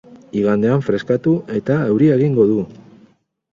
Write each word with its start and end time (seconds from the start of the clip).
Igandean 0.37 0.81
freskatu, 0.85 1.35
eta 1.61 1.77
euria 1.93 2.19
egingo 2.19 2.49
du. 2.55 2.59